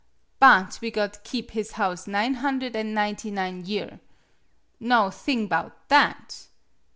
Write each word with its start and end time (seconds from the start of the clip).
But 0.39 0.79
we 0.81 0.89
got 0.89 1.23
keep 1.23 1.51
his 1.51 1.73
house 1.73 2.07
nine 2.07 2.33
hundred 2.41 2.75
an' 2.75 2.91
ninety 2.95 3.29
nine 3.29 3.63
year! 3.67 3.99
Now 4.79 5.11
thing 5.11 5.45
'bout 5.45 5.89
that! 5.89 6.47